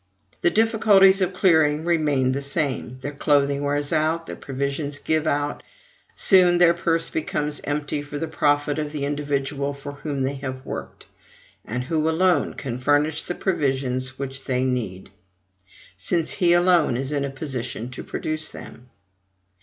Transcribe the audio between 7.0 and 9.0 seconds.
becomes empty for the profit of